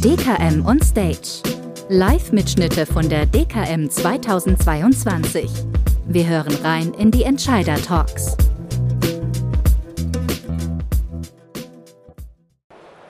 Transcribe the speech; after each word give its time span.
DKM 0.00 0.64
on 0.64 0.80
Stage. 0.80 1.42
Live-Mitschnitte 1.90 2.86
von 2.86 3.10
der 3.10 3.26
DKM 3.26 3.90
2022. 3.90 5.50
Wir 6.06 6.26
hören 6.26 6.54
rein 6.62 6.94
in 6.94 7.10
die 7.10 7.24
Entscheider-Talks. 7.24 8.38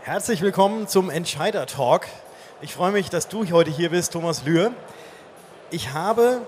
Herzlich 0.03 0.43
willkommen 0.43 0.89
zum 0.89 1.09
Entscheider-Talk. 1.09 2.09
Ich 2.63 2.75
freue 2.75 2.91
mich, 2.91 3.11
dass 3.11 3.29
du 3.29 3.49
heute 3.49 3.71
hier 3.71 3.91
bist, 3.91 4.13
Thomas 4.13 4.45
Lühr. 4.45 4.73
Ich 5.71 5.93
habe, 5.93 6.41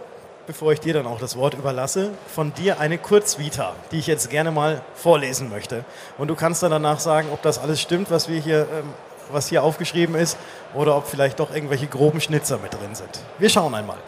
bevor 0.47 0.73
ich 0.73 0.81
dir 0.81 0.95
dann 0.95 1.07
auch 1.07 1.19
das 1.19 1.37
Wort 1.37 1.55
überlasse, 1.55 2.11
von 2.33 2.55
dir 2.55 2.81
eine 2.81 2.99
Kurzvita, 2.99 3.75
die 3.91 3.99
ich 3.99 4.07
jetzt 4.07 4.31
gerne 4.31 4.51
mal 4.51 4.83
vorlesen 4.95 5.51
möchte. 5.51 5.85
Und 6.19 6.29
du 6.29 6.35
kannst 6.35 6.63
dann 6.63 6.71
danach 6.71 7.01
sagen, 7.01 7.29
ob 7.33 7.43
das 7.43 7.59
alles 7.59 7.81
stimmt, 7.81 8.11
was 8.11 8.29
wir 8.29 8.39
hier 8.39 8.67
ähm, 8.73 8.93
was 9.33 9.49
hier 9.49 9.63
aufgeschrieben 9.63 10.15
ist, 10.15 10.37
oder 10.75 10.97
ob 10.97 11.07
vielleicht 11.07 11.41
doch 11.41 11.55
irgendwelche 11.55 11.87
groben 11.87 12.21
Schnitzer 12.21 12.59
mit 12.59 12.73
drin 12.73 12.95
sind. 12.95 13.21
Wir 13.39 13.49
schauen 13.49 13.75
einmal. 13.75 13.99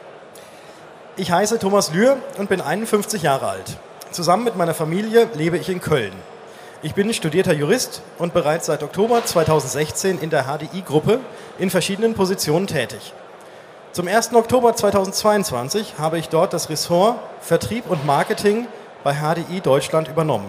Ich 1.17 1.31
heiße 1.31 1.59
Thomas 1.59 1.93
Lühr 1.93 2.17
und 2.37 2.49
bin 2.49 2.61
51 2.61 3.23
Jahre 3.23 3.49
alt. 3.49 3.79
Zusammen 4.11 4.45
mit 4.45 4.57
meiner 4.57 4.75
Familie 4.75 5.29
lebe 5.35 5.59
ich 5.59 5.69
in 5.69 5.81
Köln. 5.81 6.13
Ich 6.83 6.95
bin 6.95 7.13
studierter 7.13 7.53
Jurist 7.53 8.03
und 8.19 8.33
bereits 8.33 8.67
seit 8.67 8.83
Oktober 8.85 9.25
2016 9.25 10.21
in 10.21 10.31
der 10.31 10.45
HDI-Gruppe 10.45 11.19
in 11.59 11.71
verschiedenen 11.71 12.15
Positionen 12.15 12.69
tätig. 12.69 13.13
Zum 13.99 14.07
1. 14.07 14.33
Oktober 14.35 14.77
2022 14.77 15.95
habe 15.99 16.21
ich 16.21 16.29
dort 16.29 16.53
das 16.53 16.71
Ressort 16.71 17.17
Vertrieb 17.41 17.91
und 17.91 18.07
Marketing 18.07 18.69
bei 19.03 19.15
HDI 19.15 19.61
Deutschland 19.61 20.07
übernommen. 20.07 20.49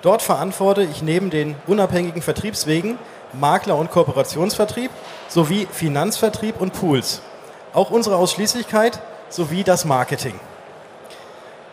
Dort 0.00 0.22
verantworte 0.22 0.84
ich 0.84 1.02
neben 1.02 1.28
den 1.28 1.54
unabhängigen 1.66 2.22
Vertriebswegen 2.22 2.96
Makler- 3.38 3.76
und 3.76 3.90
Kooperationsvertrieb 3.90 4.90
sowie 5.28 5.68
Finanzvertrieb 5.70 6.58
und 6.62 6.72
Pools. 6.72 7.20
Auch 7.74 7.90
unsere 7.90 8.16
Ausschließlichkeit 8.16 9.00
sowie 9.28 9.64
das 9.64 9.84
Marketing. 9.84 10.40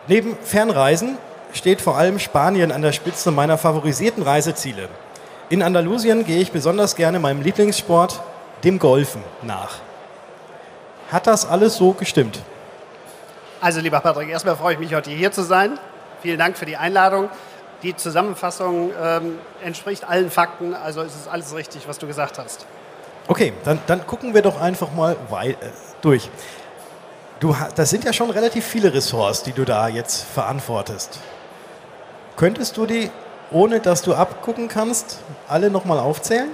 Neben 0.08 0.36
Fernreisen 0.42 1.16
steht 1.54 1.80
vor 1.80 1.96
allem 1.96 2.18
Spanien 2.18 2.70
an 2.70 2.82
der 2.82 2.92
Spitze 2.92 3.30
meiner 3.30 3.56
favorisierten 3.56 4.22
Reiseziele. 4.22 4.90
In 5.48 5.62
Andalusien 5.62 6.26
gehe 6.26 6.42
ich 6.42 6.52
besonders 6.52 6.94
gerne 6.94 7.20
meinem 7.20 7.40
Lieblingssport, 7.40 8.20
dem 8.64 8.78
Golfen, 8.78 9.22
nach. 9.40 9.85
Hat 11.10 11.26
das 11.26 11.46
alles 11.46 11.76
so 11.76 11.92
gestimmt? 11.92 12.40
Also 13.60 13.80
lieber 13.80 14.00
Patrick, 14.00 14.28
erstmal 14.28 14.56
freue 14.56 14.74
ich 14.74 14.80
mich, 14.80 14.94
heute 14.94 15.10
hier 15.10 15.32
zu 15.32 15.42
sein. 15.42 15.78
Vielen 16.22 16.38
Dank 16.38 16.58
für 16.58 16.66
die 16.66 16.76
Einladung. 16.76 17.28
Die 17.82 17.94
Zusammenfassung 17.94 18.90
ähm, 19.00 19.38
entspricht 19.62 20.04
allen 20.08 20.30
Fakten, 20.30 20.74
also 20.74 21.02
ist 21.02 21.14
es 21.14 21.28
alles 21.28 21.54
richtig, 21.54 21.86
was 21.86 21.98
du 21.98 22.06
gesagt 22.06 22.38
hast. 22.38 22.66
Okay, 23.28 23.52
dann, 23.64 23.78
dann 23.86 24.06
gucken 24.06 24.34
wir 24.34 24.42
doch 24.42 24.60
einfach 24.60 24.92
mal 24.92 25.16
äh, 25.42 25.54
durch. 26.00 26.30
Du, 27.38 27.54
das 27.74 27.90
sind 27.90 28.04
ja 28.04 28.12
schon 28.12 28.30
relativ 28.30 28.64
viele 28.64 28.94
Ressorts, 28.94 29.42
die 29.42 29.52
du 29.52 29.64
da 29.64 29.88
jetzt 29.88 30.24
verantwortest. 30.24 31.20
Könntest 32.36 32.76
du 32.76 32.86
die, 32.86 33.10
ohne 33.50 33.80
dass 33.80 34.02
du 34.02 34.14
abgucken 34.14 34.68
kannst, 34.68 35.18
alle 35.48 35.70
nochmal 35.70 35.98
aufzählen? 35.98 36.50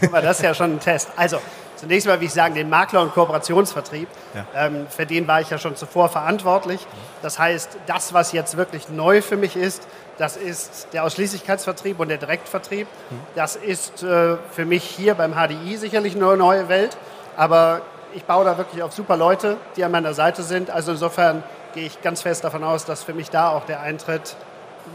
Guck 0.00 0.10
mal, 0.10 0.22
das 0.22 0.38
ist 0.38 0.42
ja 0.42 0.54
schon 0.54 0.76
ein 0.76 0.80
Test. 0.80 1.08
Also, 1.16 1.38
zunächst 1.78 2.06
mal, 2.06 2.20
wie 2.20 2.26
ich 2.26 2.32
sagen, 2.32 2.54
den 2.54 2.68
Makler- 2.68 3.00
und 3.02 3.14
Kooperationsvertrieb, 3.14 4.08
Ja. 4.34 4.44
ähm, 4.66 4.86
für 4.88 5.06
den 5.06 5.26
war 5.26 5.40
ich 5.40 5.48
ja 5.50 5.58
schon 5.58 5.76
zuvor 5.76 6.08
verantwortlich. 6.08 6.86
Das 7.22 7.38
heißt, 7.38 7.78
das, 7.86 8.12
was 8.12 8.32
jetzt 8.32 8.56
wirklich 8.56 8.88
neu 8.88 9.22
für 9.22 9.36
mich 9.36 9.56
ist, 9.56 9.86
das 10.18 10.36
ist 10.36 10.88
der 10.92 11.04
Ausschließlichkeitsvertrieb 11.04 12.00
und 12.00 12.08
der 12.08 12.18
Direktvertrieb. 12.18 12.88
Das 13.36 13.54
ist 13.56 14.02
äh, 14.02 14.36
für 14.50 14.64
mich 14.64 14.82
hier 14.84 15.14
beim 15.14 15.34
HDI 15.34 15.76
sicherlich 15.76 16.16
eine 16.16 16.36
neue 16.36 16.68
Welt, 16.68 16.96
aber 17.36 17.82
ich 18.14 18.24
baue 18.24 18.44
da 18.44 18.58
wirklich 18.58 18.82
auf 18.82 18.92
super 18.92 19.16
Leute, 19.16 19.56
die 19.76 19.84
an 19.84 19.92
meiner 19.92 20.14
Seite 20.14 20.42
sind. 20.42 20.70
Also 20.70 20.92
insofern 20.92 21.44
gehe 21.74 21.86
ich 21.86 22.02
ganz 22.02 22.22
fest 22.22 22.42
davon 22.42 22.64
aus, 22.64 22.84
dass 22.84 23.04
für 23.04 23.14
mich 23.14 23.30
da 23.30 23.50
auch 23.50 23.64
der 23.66 23.80
Eintritt 23.80 24.34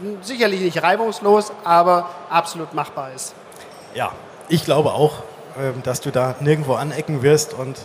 hm, 0.02 0.18
sicherlich 0.22 0.60
nicht 0.60 0.82
reibungslos, 0.82 1.52
aber 1.64 2.10
absolut 2.28 2.74
machbar 2.74 3.10
ist. 3.14 3.34
Ja, 3.94 4.12
ich 4.48 4.64
glaube 4.64 4.92
auch, 4.92 5.22
dass 5.82 6.00
du 6.00 6.10
da 6.10 6.34
nirgendwo 6.40 6.74
anecken 6.74 7.22
wirst. 7.22 7.54
Und 7.54 7.78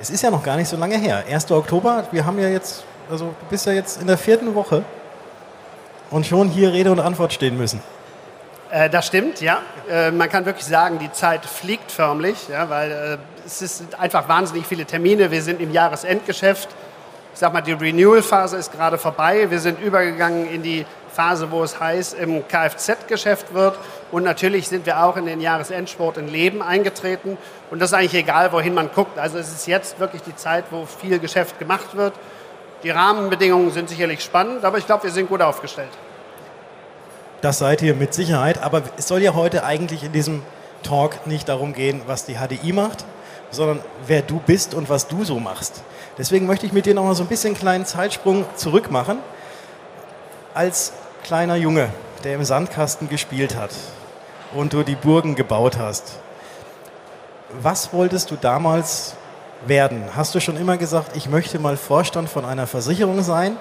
es 0.00 0.10
ist 0.10 0.22
ja 0.22 0.30
noch 0.30 0.42
gar 0.42 0.56
nicht 0.56 0.68
so 0.68 0.76
lange 0.76 0.96
her. 0.96 1.24
1. 1.28 1.50
Oktober, 1.50 2.06
wir 2.10 2.24
haben 2.24 2.38
ja 2.38 2.48
jetzt, 2.48 2.84
also 3.10 3.26
du 3.26 3.46
bist 3.50 3.66
ja 3.66 3.72
jetzt 3.72 4.00
in 4.00 4.06
der 4.06 4.18
vierten 4.18 4.54
Woche 4.54 4.84
und 6.10 6.26
schon 6.26 6.48
hier 6.48 6.72
Rede 6.72 6.92
und 6.92 7.00
Antwort 7.00 7.32
stehen 7.32 7.56
müssen. 7.56 7.80
Äh, 8.70 8.90
das 8.90 9.06
stimmt, 9.06 9.40
ja. 9.40 9.62
Äh, 9.90 10.10
man 10.10 10.28
kann 10.28 10.44
wirklich 10.46 10.66
sagen, 10.66 10.98
die 10.98 11.12
Zeit 11.12 11.44
fliegt 11.46 11.92
förmlich, 11.92 12.48
ja, 12.48 12.68
weil 12.68 12.90
äh, 12.90 13.18
es 13.46 13.58
sind 13.58 13.98
einfach 13.98 14.28
wahnsinnig 14.28 14.66
viele 14.66 14.84
Termine. 14.84 15.30
Wir 15.30 15.42
sind 15.42 15.60
im 15.60 15.72
Jahresendgeschäft. 15.72 16.68
Ich 17.34 17.40
sag 17.40 17.52
mal, 17.52 17.62
die 17.62 17.72
Renewal-Phase 17.72 18.56
ist 18.56 18.70
gerade 18.70 18.96
vorbei. 18.96 19.50
Wir 19.50 19.58
sind 19.58 19.80
übergegangen 19.80 20.48
in 20.48 20.62
die 20.62 20.86
Phase, 21.12 21.50
wo 21.50 21.64
es 21.64 21.80
heiß 21.80 22.12
im 22.12 22.46
Kfz-Geschäft 22.46 23.52
wird. 23.52 23.76
Und 24.12 24.22
natürlich 24.22 24.68
sind 24.68 24.86
wir 24.86 25.02
auch 25.02 25.16
in 25.16 25.26
den 25.26 25.40
Jahresendsport 25.40 26.16
in 26.16 26.28
Leben 26.28 26.62
eingetreten. 26.62 27.36
Und 27.72 27.82
das 27.82 27.90
ist 27.90 27.94
eigentlich 27.94 28.14
egal, 28.14 28.52
wohin 28.52 28.72
man 28.72 28.88
guckt. 28.94 29.18
Also 29.18 29.38
es 29.38 29.52
ist 29.52 29.66
jetzt 29.66 29.98
wirklich 29.98 30.22
die 30.22 30.36
Zeit, 30.36 30.66
wo 30.70 30.86
viel 30.86 31.18
Geschäft 31.18 31.58
gemacht 31.58 31.96
wird. 31.96 32.14
Die 32.84 32.90
Rahmenbedingungen 32.90 33.72
sind 33.72 33.88
sicherlich 33.88 34.22
spannend, 34.22 34.64
aber 34.64 34.78
ich 34.78 34.86
glaube, 34.86 35.02
wir 35.02 35.10
sind 35.10 35.28
gut 35.28 35.42
aufgestellt. 35.42 35.90
Das 37.40 37.58
seid 37.58 37.82
ihr 37.82 37.94
mit 37.94 38.14
Sicherheit. 38.14 38.62
Aber 38.62 38.82
es 38.96 39.08
soll 39.08 39.22
ja 39.22 39.34
heute 39.34 39.64
eigentlich 39.64 40.04
in 40.04 40.12
diesem 40.12 40.42
Talk 40.84 41.26
nicht 41.26 41.48
darum 41.48 41.72
gehen, 41.72 42.02
was 42.06 42.26
die 42.26 42.36
HDI 42.36 42.72
macht, 42.72 43.04
sondern 43.54 43.80
wer 44.06 44.22
du 44.22 44.40
bist 44.44 44.74
und 44.74 44.88
was 44.88 45.08
du 45.08 45.24
so 45.24 45.40
machst. 45.40 45.82
Deswegen 46.18 46.46
möchte 46.46 46.66
ich 46.66 46.72
mit 46.72 46.86
dir 46.86 46.94
noch 46.94 47.04
mal 47.04 47.14
so 47.14 47.22
ein 47.22 47.28
bisschen 47.28 47.50
einen 47.50 47.58
kleinen 47.58 47.86
Zeitsprung 47.86 48.44
zurück 48.56 48.90
machen. 48.90 49.18
Als 50.52 50.92
kleiner 51.24 51.56
Junge, 51.56 51.88
der 52.22 52.34
im 52.34 52.44
Sandkasten 52.44 53.08
gespielt 53.08 53.56
hat 53.56 53.70
und 54.54 54.72
du 54.72 54.82
die 54.82 54.94
Burgen 54.94 55.34
gebaut 55.34 55.78
hast, 55.78 56.20
was 57.60 57.92
wolltest 57.92 58.30
du 58.30 58.36
damals 58.36 59.14
werden? 59.66 60.02
Hast 60.14 60.34
du 60.34 60.40
schon 60.40 60.56
immer 60.56 60.76
gesagt, 60.76 61.16
ich 61.16 61.28
möchte 61.28 61.58
mal 61.58 61.76
Vorstand 61.76 62.28
von 62.28 62.44
einer 62.44 62.66
Versicherung 62.66 63.22
sein? 63.22 63.56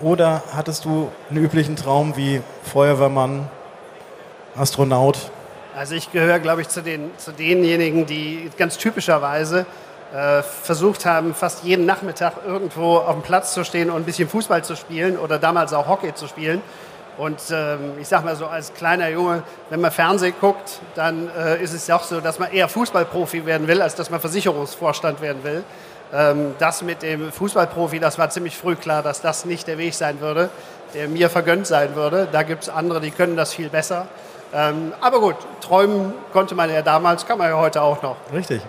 Oder 0.00 0.42
hattest 0.54 0.84
du 0.84 1.10
einen 1.30 1.44
üblichen 1.44 1.76
Traum 1.76 2.16
wie 2.16 2.42
Feuerwehrmann, 2.64 3.48
Astronaut? 4.56 5.30
Also 5.76 5.96
ich 5.96 6.12
gehöre, 6.12 6.38
glaube 6.38 6.60
ich, 6.60 6.68
zu, 6.68 6.82
den, 6.82 7.10
zu 7.18 7.32
denjenigen, 7.32 8.06
die 8.06 8.48
ganz 8.56 8.78
typischerweise 8.78 9.66
äh, 10.14 10.42
versucht 10.42 11.04
haben, 11.04 11.34
fast 11.34 11.64
jeden 11.64 11.84
Nachmittag 11.84 12.34
irgendwo 12.46 12.98
auf 12.98 13.14
dem 13.14 13.22
Platz 13.22 13.54
zu 13.54 13.64
stehen 13.64 13.90
und 13.90 13.96
ein 13.96 14.04
bisschen 14.04 14.28
Fußball 14.28 14.62
zu 14.62 14.76
spielen 14.76 15.18
oder 15.18 15.40
damals 15.40 15.72
auch 15.72 15.88
Hockey 15.88 16.14
zu 16.14 16.28
spielen. 16.28 16.62
Und 17.16 17.40
ähm, 17.50 17.94
ich 18.00 18.06
sage 18.06 18.24
mal 18.24 18.36
so, 18.36 18.46
als 18.46 18.72
kleiner 18.74 19.08
Junge, 19.08 19.42
wenn 19.70 19.80
man 19.80 19.90
Fernsehen 19.90 20.34
guckt, 20.40 20.80
dann 20.94 21.28
äh, 21.36 21.60
ist 21.60 21.72
es 21.72 21.88
ja 21.88 21.96
auch 21.96 22.04
so, 22.04 22.20
dass 22.20 22.38
man 22.38 22.52
eher 22.52 22.68
Fußballprofi 22.68 23.44
werden 23.44 23.66
will, 23.66 23.82
als 23.82 23.96
dass 23.96 24.10
man 24.10 24.20
Versicherungsvorstand 24.20 25.20
werden 25.20 25.42
will. 25.42 25.64
Ähm, 26.12 26.54
das 26.60 26.82
mit 26.82 27.02
dem 27.02 27.32
Fußballprofi, 27.32 27.98
das 27.98 28.16
war 28.16 28.30
ziemlich 28.30 28.56
früh 28.56 28.76
klar, 28.76 29.02
dass 29.02 29.20
das 29.20 29.44
nicht 29.44 29.66
der 29.66 29.78
Weg 29.78 29.94
sein 29.94 30.20
würde, 30.20 30.50
der 30.94 31.08
mir 31.08 31.30
vergönnt 31.30 31.66
sein 31.66 31.96
würde. 31.96 32.28
Da 32.30 32.44
gibt 32.44 32.62
es 32.62 32.68
andere, 32.68 33.00
die 33.00 33.10
können 33.10 33.36
das 33.36 33.52
viel 33.52 33.68
besser. 33.68 34.06
Ähm, 34.54 34.92
aber 35.00 35.20
gut, 35.20 35.36
träumen 35.60 36.14
konnte 36.32 36.54
man 36.54 36.70
ja 36.70 36.80
damals, 36.80 37.26
kann 37.26 37.38
man 37.38 37.48
ja 37.48 37.56
heute 37.56 37.82
auch 37.82 38.00
noch. 38.02 38.16
Richtig. 38.32 38.62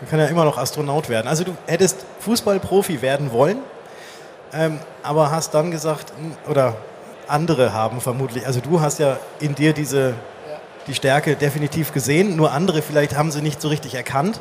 Man 0.00 0.10
kann 0.10 0.18
ja 0.18 0.26
immer 0.26 0.44
noch 0.44 0.58
Astronaut 0.58 1.08
werden. 1.08 1.28
Also 1.28 1.44
du 1.44 1.56
hättest 1.66 2.04
Fußballprofi 2.20 3.00
werden 3.00 3.32
wollen, 3.32 3.58
ähm, 4.52 4.80
aber 5.04 5.30
hast 5.30 5.54
dann 5.54 5.70
gesagt, 5.70 6.12
hm, 6.16 6.36
oder 6.50 6.74
andere 7.28 7.72
haben 7.72 8.00
vermutlich, 8.00 8.44
also 8.44 8.60
du 8.60 8.80
hast 8.80 8.98
ja 8.98 9.18
in 9.38 9.54
dir 9.54 9.72
diese, 9.72 10.14
die 10.88 10.94
Stärke 10.94 11.36
definitiv 11.36 11.92
gesehen, 11.92 12.34
nur 12.34 12.50
andere 12.50 12.82
vielleicht 12.82 13.16
haben 13.16 13.30
sie 13.30 13.40
nicht 13.40 13.60
so 13.60 13.68
richtig 13.68 13.94
erkannt. 13.94 14.40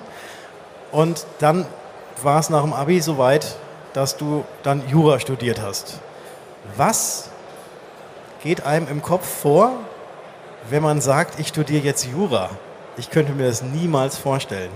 Und 0.92 1.28
dann 1.38 1.68
war 2.24 2.40
es 2.40 2.50
nach 2.50 2.64
dem 2.64 2.74
Abi 2.74 3.00
so 3.00 3.20
weit, 3.20 3.58
dass 3.94 4.18
du 4.18 4.44
dann 4.64 4.82
Jura 4.88 5.20
studiert 5.20 5.62
hast. 5.62 6.00
Was 6.76 7.30
geht 8.42 8.66
einem 8.66 8.88
im 8.88 9.04
Kopf 9.04 9.28
vor, 9.28 9.74
wenn 10.70 10.84
man 10.84 11.02
sagt, 11.02 11.40
ich 11.40 11.48
studiere 11.50 11.84
jetzt 11.84 12.06
Jura? 12.06 12.50
Ich 12.98 13.10
könnte 13.10 13.32
mir 13.34 13.48
das 13.48 13.62
niemals 13.62 14.18
vorstellen. 14.18 14.72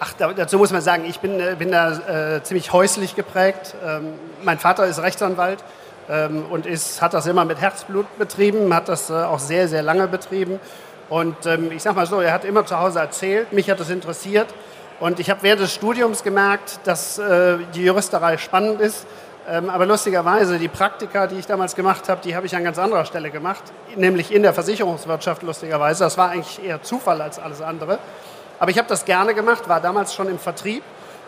Ach, 0.00 0.12
da- 0.18 0.32
dazu 0.32 0.58
muss 0.58 0.72
man 0.72 0.80
sagen, 0.82 1.04
ich 1.06 1.20
bin, 1.20 1.38
äh, 1.40 1.54
bin 1.58 1.70
da 1.70 2.36
äh, 2.36 2.42
ziemlich 2.42 2.72
häuslich 2.72 3.14
geprägt. 3.14 3.74
Ähm, 3.86 4.14
mein 4.42 4.58
Vater 4.58 4.86
ist 4.86 5.00
Rechtsanwalt 5.00 5.62
ähm, 6.10 6.44
und 6.50 6.66
ist, 6.66 7.00
hat 7.00 7.14
das 7.14 7.26
immer 7.26 7.44
mit 7.44 7.60
Herzblut 7.60 8.06
betrieben, 8.18 8.74
hat 8.74 8.88
das 8.88 9.10
äh, 9.10 9.14
auch 9.14 9.38
sehr, 9.38 9.68
sehr 9.68 9.82
lange 9.82 10.08
betrieben. 10.08 10.58
Und 11.08 11.46
ähm, 11.46 11.70
ich 11.72 11.82
sag 11.82 11.94
mal 11.94 12.06
so, 12.06 12.20
er 12.20 12.32
hat 12.32 12.44
immer 12.44 12.66
zu 12.66 12.78
Hause 12.78 12.98
erzählt, 12.98 13.52
mich 13.52 13.70
hat 13.70 13.78
das 13.80 13.90
interessiert. 13.90 14.48
Und 14.98 15.18
ich 15.20 15.30
habe 15.30 15.42
während 15.42 15.60
des 15.60 15.72
Studiums 15.74 16.22
gemerkt, 16.22 16.80
dass 16.84 17.18
äh, 17.18 17.58
die 17.74 17.84
Juristerei 17.84 18.38
spannend 18.38 18.80
ist, 18.80 19.06
aber 19.46 19.86
lustigerweise, 19.86 20.58
die 20.58 20.68
Praktika, 20.68 21.26
die 21.26 21.38
ich 21.38 21.46
damals 21.46 21.74
gemacht 21.74 22.08
habe, 22.08 22.20
die 22.22 22.36
habe 22.36 22.46
ich 22.46 22.54
an 22.54 22.62
ganz 22.62 22.78
anderer 22.78 23.04
Stelle 23.04 23.30
gemacht, 23.30 23.62
nämlich 23.96 24.32
in 24.32 24.42
der 24.42 24.52
Versicherungswirtschaft 24.52 25.42
lustigerweise. 25.42 26.04
Das 26.04 26.16
war 26.16 26.30
eigentlich 26.30 26.64
eher 26.64 26.82
Zufall 26.82 27.20
als 27.20 27.38
alles 27.38 27.60
andere. 27.60 27.98
Aber 28.60 28.70
ich 28.70 28.78
habe 28.78 28.88
das 28.88 29.04
gerne 29.04 29.34
gemacht, 29.34 29.68
war 29.68 29.80
damals 29.80 30.14
schon 30.14 30.28
im 30.28 30.38
Vertrieb 30.38 30.84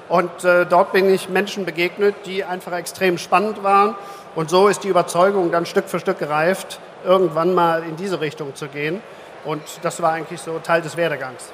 und 0.09 0.45
äh, 0.45 0.67
dort 0.67 0.93
bin 0.93 1.13
ich 1.13 1.29
Menschen 1.29 1.65
begegnet, 1.65 2.15
die 2.27 2.45
einfach 2.45 2.73
extrem 2.73 3.19
spannend 3.19 3.63
waren. 3.63 3.97
Und 4.35 4.51
so 4.51 4.69
ist 4.69 4.85
die 4.85 4.89
Überzeugung 4.89 5.51
dann 5.51 5.67
Stück 5.67 5.89
für 5.89 5.99
Stück 5.99 6.19
gereift, 6.19 6.79
irgendwann 7.05 7.55
mal 7.55 7.83
in 7.83 7.97
diese 7.97 8.21
Richtung 8.21 8.55
zu 8.55 8.69
gehen. 8.69 9.01
Und 9.45 9.63
das 9.83 10.01
war 10.03 10.13
eigentlich 10.13 10.41
so 10.41 10.59
Teil 10.59 10.83
des 10.83 10.97
Werdegangs. 10.97 11.51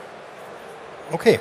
Okay. 1.12 1.41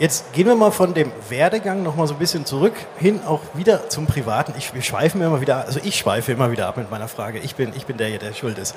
Jetzt 0.00 0.32
gehen 0.32 0.46
wir 0.46 0.54
mal 0.54 0.70
von 0.70 0.94
dem 0.94 1.12
Werdegang 1.28 1.82
noch 1.82 1.94
mal 1.94 2.06
so 2.06 2.14
ein 2.14 2.18
bisschen 2.18 2.46
zurück 2.46 2.72
hin 2.96 3.20
auch 3.26 3.42
wieder 3.52 3.90
zum 3.90 4.06
Privaten. 4.06 4.54
Ich, 4.56 4.72
wir 4.72 4.80
schweifen 4.80 5.20
immer 5.20 5.42
wieder, 5.42 5.66
also 5.66 5.78
ich 5.84 5.98
schweife 5.98 6.32
immer 6.32 6.50
wieder 6.50 6.68
ab 6.68 6.78
mit 6.78 6.90
meiner 6.90 7.06
Frage. 7.06 7.38
Ich 7.38 7.54
bin, 7.54 7.74
ich 7.76 7.84
bin 7.84 7.98
der, 7.98 8.16
der 8.16 8.32
schuld 8.32 8.56
ist. 8.56 8.74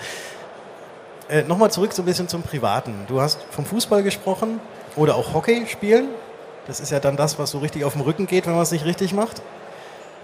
Äh, 1.30 1.44
Nochmal 1.44 1.72
zurück 1.72 1.94
so 1.94 2.02
ein 2.02 2.06
bisschen 2.06 2.28
zum 2.28 2.42
Privaten. 2.42 3.06
Du 3.08 3.22
hast 3.22 3.40
vom 3.52 3.64
Fußball 3.64 4.04
gesprochen 4.04 4.60
oder 4.98 5.16
auch 5.16 5.34
Hockey 5.34 5.66
spielen. 5.66 6.10
Das 6.68 6.82
ist 6.82 6.92
ja 6.92 7.00
dann 7.00 7.16
das, 7.16 7.40
was 7.40 7.52
so 7.52 7.60
richtig 7.60 7.86
auf 7.86 7.94
dem 7.94 8.02
Rücken 8.02 8.28
geht, 8.28 8.46
wenn 8.46 8.54
man 8.54 8.64
es 8.64 8.72
nicht 8.72 8.84
richtig 8.84 9.14
macht. 9.14 9.42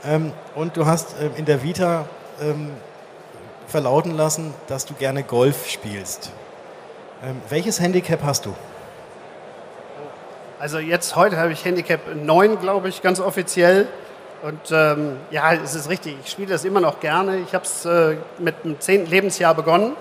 Ähm, 0.03 0.33
und 0.53 0.75
du 0.75 0.85
hast 0.85 1.15
ähm, 1.21 1.31
in 1.37 1.45
der 1.45 1.63
Vita 1.63 2.09
ähm, 2.41 2.71
verlauten 3.67 4.17
lassen, 4.17 4.53
dass 4.67 4.85
du 4.85 4.95
gerne 4.95 5.23
Golf 5.23 5.69
spielst. 5.69 6.33
Ähm, 7.23 7.37
welches 7.47 7.79
Handicap 7.79 8.21
hast 8.21 8.45
du? 8.45 8.53
Also 10.59 10.79
jetzt 10.79 11.15
heute 11.15 11.37
habe 11.37 11.53
ich 11.53 11.63
Handicap 11.63 12.01
9, 12.13 12.59
glaube 12.59 12.89
ich, 12.89 13.01
ganz 13.01 13.21
offiziell. 13.21 13.87
Und 14.41 14.59
ähm, 14.71 15.15
ja, 15.31 15.53
es 15.53 15.73
ist 15.73 15.89
richtig, 15.89 16.17
ich 16.21 16.29
spiele 16.29 16.49
das 16.49 16.65
immer 16.65 16.81
noch 16.81 16.99
gerne. 16.99 17.37
Ich 17.37 17.55
habe 17.55 17.63
es 17.63 17.85
äh, 17.85 18.17
mit 18.39 18.65
dem 18.65 18.77
10. 18.77 19.05
Lebensjahr 19.05 19.55
begonnen 19.55 19.95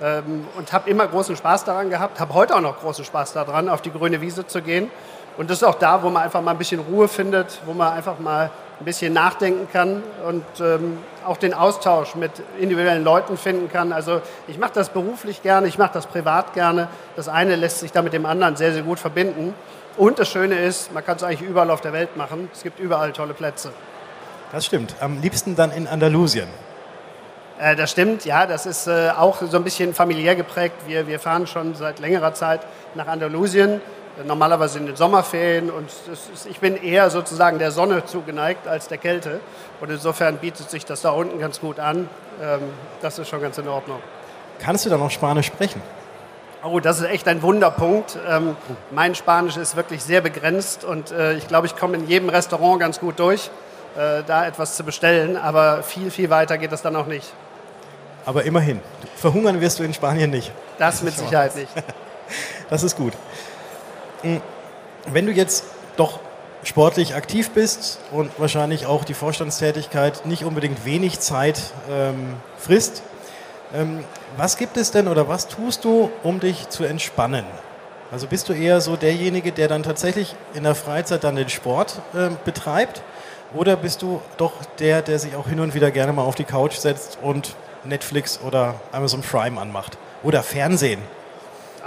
ähm, 0.00 0.46
und 0.56 0.72
habe 0.72 0.88
immer 0.88 1.08
großen 1.08 1.34
Spaß 1.34 1.64
daran 1.64 1.90
gehabt, 1.90 2.20
habe 2.20 2.34
heute 2.34 2.54
auch 2.54 2.60
noch 2.60 2.78
großen 2.78 3.04
Spaß 3.04 3.32
daran, 3.32 3.68
auf 3.68 3.82
die 3.82 3.90
grüne 3.90 4.20
Wiese 4.20 4.46
zu 4.46 4.62
gehen. 4.62 4.92
Und 5.38 5.50
das 5.50 5.58
ist 5.58 5.64
auch 5.64 5.74
da, 5.74 6.04
wo 6.04 6.08
man 6.08 6.22
einfach 6.22 6.40
mal 6.40 6.52
ein 6.52 6.58
bisschen 6.58 6.78
Ruhe 6.80 7.08
findet, 7.08 7.60
wo 7.66 7.72
man 7.72 7.92
einfach 7.92 8.20
mal 8.20 8.52
ein 8.78 8.84
bisschen 8.84 9.12
nachdenken 9.12 9.66
kann 9.72 10.04
und 10.24 10.44
ähm, 10.60 10.98
auch 11.26 11.36
den 11.36 11.52
Austausch 11.52 12.14
mit 12.14 12.30
individuellen 12.60 13.02
Leuten 13.02 13.36
finden 13.36 13.72
kann. 13.72 13.92
Also 13.92 14.20
ich 14.46 14.56
mache 14.56 14.72
das 14.74 14.90
beruflich 14.90 15.42
gerne, 15.42 15.66
ich 15.66 15.78
mache 15.78 15.94
das 15.94 16.06
privat 16.06 16.54
gerne. 16.54 16.86
Das 17.16 17.28
eine 17.28 17.56
lässt 17.56 17.80
sich 17.80 17.90
da 17.90 18.02
mit 18.02 18.12
dem 18.12 18.24
anderen 18.24 18.54
sehr, 18.54 18.72
sehr 18.72 18.82
gut 18.82 19.00
verbinden. 19.00 19.52
Und 19.96 20.18
das 20.18 20.28
Schöne 20.28 20.58
ist, 20.58 20.92
man 20.92 21.04
kann 21.04 21.16
es 21.16 21.22
eigentlich 21.22 21.48
überall 21.48 21.70
auf 21.70 21.80
der 21.80 21.92
Welt 21.92 22.16
machen. 22.16 22.50
Es 22.52 22.62
gibt 22.62 22.78
überall 22.78 23.12
tolle 23.12 23.32
Plätze. 23.32 23.72
Das 24.52 24.66
stimmt. 24.66 24.94
Am 25.00 25.20
liebsten 25.20 25.56
dann 25.56 25.72
in 25.72 25.86
Andalusien. 25.86 26.48
Äh, 27.58 27.76
das 27.76 27.92
stimmt, 27.92 28.24
ja. 28.26 28.46
Das 28.46 28.66
ist 28.66 28.86
äh, 28.86 29.10
auch 29.16 29.40
so 29.40 29.56
ein 29.56 29.64
bisschen 29.64 29.94
familiär 29.94 30.36
geprägt. 30.36 30.76
Wir, 30.86 31.06
wir 31.06 31.18
fahren 31.18 31.46
schon 31.46 31.74
seit 31.74 31.98
längerer 31.98 32.34
Zeit 32.34 32.60
nach 32.94 33.06
Andalusien, 33.06 33.80
normalerweise 34.24 34.78
in 34.78 34.86
den 34.86 34.96
Sommerferien. 34.96 35.70
Und 35.70 35.88
ist, 36.12 36.46
ich 36.46 36.60
bin 36.60 36.76
eher 36.76 37.08
sozusagen 37.08 37.58
der 37.58 37.70
Sonne 37.70 38.04
zugeneigt 38.04 38.68
als 38.68 38.88
der 38.88 38.98
Kälte. 38.98 39.40
Und 39.80 39.90
insofern 39.90 40.36
bietet 40.36 40.70
sich 40.70 40.84
das 40.84 41.00
da 41.00 41.10
unten 41.10 41.38
ganz 41.38 41.58
gut 41.60 41.80
an. 41.80 42.10
Ähm, 42.42 42.60
das 43.00 43.18
ist 43.18 43.28
schon 43.28 43.40
ganz 43.40 43.56
in 43.56 43.66
Ordnung. 43.66 44.00
Kannst 44.58 44.84
du 44.84 44.90
dann 44.90 45.00
noch 45.00 45.10
Spanisch 45.10 45.46
sprechen? 45.46 45.80
Oh, 46.68 46.80
das 46.80 46.98
ist 46.98 47.06
echt 47.06 47.28
ein 47.28 47.42
Wunderpunkt. 47.42 48.18
Ähm, 48.28 48.56
mein 48.90 49.14
Spanisch 49.14 49.56
ist 49.56 49.76
wirklich 49.76 50.02
sehr 50.02 50.20
begrenzt 50.20 50.84
und 50.84 51.12
äh, 51.12 51.34
ich 51.34 51.46
glaube, 51.46 51.66
ich 51.66 51.76
komme 51.76 51.96
in 51.96 52.08
jedem 52.08 52.28
Restaurant 52.28 52.80
ganz 52.80 52.98
gut 52.98 53.20
durch, 53.20 53.50
äh, 53.96 54.22
da 54.26 54.46
etwas 54.46 54.76
zu 54.76 54.82
bestellen, 54.82 55.36
aber 55.36 55.84
viel, 55.84 56.10
viel 56.10 56.28
weiter 56.28 56.58
geht 56.58 56.72
es 56.72 56.82
dann 56.82 56.96
auch 56.96 57.06
nicht. 57.06 57.32
Aber 58.24 58.42
immerhin, 58.42 58.80
verhungern 59.14 59.60
wirst 59.60 59.78
du 59.78 59.84
in 59.84 59.94
Spanien 59.94 60.30
nicht. 60.30 60.50
Das 60.78 61.02
mit 61.02 61.16
Sicherheit 61.16 61.54
nicht. 61.56 61.70
Das 62.68 62.82
ist 62.82 62.96
gut. 62.96 63.12
Hm, 64.22 64.40
wenn 65.12 65.26
du 65.26 65.30
jetzt 65.30 65.62
doch 65.96 66.18
sportlich 66.64 67.14
aktiv 67.14 67.50
bist 67.50 68.00
und 68.10 68.32
wahrscheinlich 68.38 68.86
auch 68.86 69.04
die 69.04 69.14
Vorstandstätigkeit 69.14 70.26
nicht 70.26 70.44
unbedingt 70.44 70.84
wenig 70.84 71.20
Zeit 71.20 71.62
ähm, 71.88 72.34
frisst, 72.58 73.04
was 74.36 74.56
gibt 74.56 74.76
es 74.76 74.90
denn 74.90 75.08
oder 75.08 75.28
was 75.28 75.48
tust 75.48 75.84
du, 75.84 76.10
um 76.22 76.40
dich 76.40 76.68
zu 76.68 76.84
entspannen? 76.84 77.44
Also 78.12 78.28
bist 78.28 78.48
du 78.48 78.52
eher 78.52 78.80
so 78.80 78.96
derjenige, 78.96 79.50
der 79.50 79.68
dann 79.68 79.82
tatsächlich 79.82 80.36
in 80.54 80.62
der 80.62 80.74
Freizeit 80.74 81.24
dann 81.24 81.34
den 81.36 81.48
Sport 81.48 82.00
äh, 82.14 82.30
betreibt? 82.44 83.02
Oder 83.54 83.76
bist 83.76 84.02
du 84.02 84.20
doch 84.36 84.52
der, 84.78 85.02
der 85.02 85.18
sich 85.18 85.34
auch 85.34 85.48
hin 85.48 85.60
und 85.60 85.74
wieder 85.74 85.90
gerne 85.90 86.12
mal 86.12 86.22
auf 86.22 86.34
die 86.34 86.44
Couch 86.44 86.74
setzt 86.74 87.18
und 87.22 87.54
Netflix 87.84 88.40
oder 88.46 88.74
Amazon 88.92 89.22
Prime 89.22 89.60
anmacht? 89.60 89.98
Oder 90.22 90.42
Fernsehen? 90.42 91.00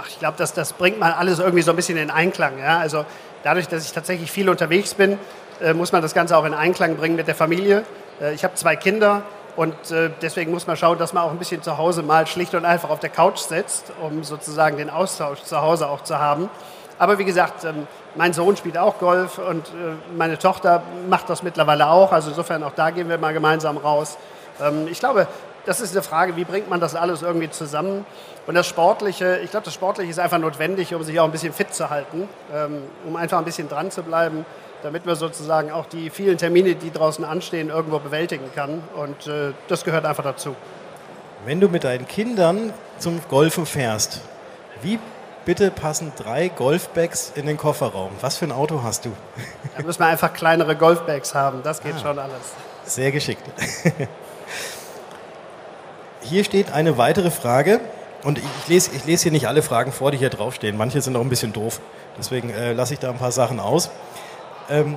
Ach, 0.00 0.08
ich 0.08 0.18
glaube, 0.18 0.36
das, 0.38 0.52
das 0.52 0.72
bringt 0.72 0.98
man 0.98 1.12
alles 1.12 1.38
irgendwie 1.38 1.62
so 1.62 1.70
ein 1.70 1.76
bisschen 1.76 1.96
in 1.96 2.10
Einklang. 2.10 2.58
Ja? 2.58 2.78
Also 2.78 3.04
dadurch, 3.42 3.68
dass 3.68 3.84
ich 3.84 3.92
tatsächlich 3.92 4.30
viel 4.30 4.48
unterwegs 4.48 4.94
bin, 4.94 5.18
äh, 5.62 5.72
muss 5.74 5.92
man 5.92 6.02
das 6.02 6.14
Ganze 6.14 6.36
auch 6.36 6.44
in 6.44 6.54
Einklang 6.54 6.96
bringen 6.96 7.16
mit 7.16 7.28
der 7.28 7.34
Familie. 7.34 7.84
Äh, 8.20 8.34
ich 8.34 8.44
habe 8.44 8.54
zwei 8.54 8.76
Kinder 8.76 9.22
und 9.56 9.74
äh, 9.90 10.10
deswegen 10.22 10.50
muss 10.50 10.66
man 10.66 10.76
schauen, 10.76 10.98
dass 10.98 11.12
man 11.12 11.24
auch 11.24 11.30
ein 11.30 11.38
bisschen 11.38 11.62
zu 11.62 11.76
Hause 11.76 12.02
mal 12.02 12.26
schlicht 12.26 12.54
und 12.54 12.64
einfach 12.64 12.90
auf 12.90 13.00
der 13.00 13.10
Couch 13.10 13.38
sitzt, 13.38 13.92
um 14.02 14.22
sozusagen 14.24 14.76
den 14.76 14.90
Austausch 14.90 15.42
zu 15.42 15.60
Hause 15.60 15.88
auch 15.88 16.02
zu 16.02 16.18
haben. 16.18 16.48
Aber 16.98 17.18
wie 17.18 17.24
gesagt, 17.24 17.64
ähm, 17.64 17.86
mein 18.14 18.32
Sohn 18.32 18.56
spielt 18.56 18.76
auch 18.76 18.98
Golf 18.98 19.38
und 19.38 19.68
äh, 19.68 19.94
meine 20.16 20.38
Tochter 20.38 20.82
macht 21.08 21.30
das 21.30 21.42
mittlerweile 21.42 21.88
auch. 21.88 22.12
Also 22.12 22.30
insofern 22.30 22.62
auch 22.62 22.72
da 22.74 22.90
gehen 22.90 23.08
wir 23.08 23.18
mal 23.18 23.32
gemeinsam 23.32 23.76
raus. 23.76 24.18
Ähm, 24.60 24.86
ich 24.90 24.98
glaube, 24.98 25.26
das 25.66 25.80
ist 25.80 25.92
eine 25.92 26.02
Frage, 26.02 26.36
wie 26.36 26.44
bringt 26.44 26.68
man 26.68 26.80
das 26.80 26.94
alles 26.94 27.22
irgendwie 27.22 27.50
zusammen? 27.50 28.06
Und 28.46 28.54
das 28.54 28.66
Sportliche, 28.66 29.38
ich 29.44 29.50
glaube, 29.50 29.64
das 29.64 29.74
Sportliche 29.74 30.10
ist 30.10 30.18
einfach 30.18 30.38
notwendig, 30.38 30.94
um 30.94 31.02
sich 31.02 31.18
auch 31.20 31.24
ein 31.24 31.32
bisschen 31.32 31.52
fit 31.52 31.74
zu 31.74 31.90
halten, 31.90 32.28
ähm, 32.52 32.82
um 33.06 33.16
einfach 33.16 33.38
ein 33.38 33.44
bisschen 33.44 33.68
dran 33.68 33.90
zu 33.90 34.02
bleiben 34.02 34.44
damit 34.82 35.06
man 35.06 35.14
sozusagen 35.14 35.70
auch 35.70 35.86
die 35.86 36.10
vielen 36.10 36.38
Termine, 36.38 36.74
die 36.74 36.90
draußen 36.90 37.24
anstehen, 37.24 37.68
irgendwo 37.68 37.98
bewältigen 37.98 38.50
kann. 38.54 38.82
Und 38.96 39.26
äh, 39.26 39.52
das 39.68 39.84
gehört 39.84 40.04
einfach 40.04 40.24
dazu. 40.24 40.56
Wenn 41.44 41.60
du 41.60 41.68
mit 41.68 41.84
deinen 41.84 42.06
Kindern 42.06 42.72
zum 42.98 43.20
Golfen 43.28 43.66
fährst, 43.66 44.20
wie 44.82 44.98
bitte 45.44 45.70
passen 45.70 46.12
drei 46.16 46.48
Golfbags 46.48 47.32
in 47.34 47.46
den 47.46 47.56
Kofferraum? 47.56 48.10
Was 48.20 48.36
für 48.36 48.44
ein 48.44 48.52
Auto 48.52 48.82
hast 48.82 49.06
du? 49.06 49.12
Da 49.76 49.82
müssen 49.82 50.00
wir 50.00 50.06
einfach 50.06 50.32
kleinere 50.32 50.76
Golfbags 50.76 51.34
haben. 51.34 51.62
Das 51.62 51.82
geht 51.82 51.94
ah, 51.96 52.00
schon 52.00 52.18
alles. 52.18 52.34
Sehr 52.84 53.10
geschickt. 53.10 53.42
Hier 56.22 56.44
steht 56.44 56.72
eine 56.72 56.98
weitere 56.98 57.30
Frage. 57.30 57.80
Und 58.22 58.38
ich 58.38 58.68
lese, 58.68 58.90
ich 58.94 59.04
lese 59.06 59.24
hier 59.24 59.32
nicht 59.32 59.48
alle 59.48 59.62
Fragen 59.62 59.92
vor, 59.92 60.10
die 60.10 60.18
hier 60.18 60.28
draufstehen. 60.28 60.76
Manche 60.76 61.00
sind 61.00 61.16
auch 61.16 61.22
ein 61.22 61.30
bisschen 61.30 61.52
doof. 61.52 61.80
Deswegen 62.18 62.50
äh, 62.50 62.74
lasse 62.74 62.92
ich 62.92 63.00
da 63.00 63.10
ein 63.10 63.16
paar 63.16 63.32
Sachen 63.32 63.60
aus. 63.60 63.90
Ähm, 64.68 64.96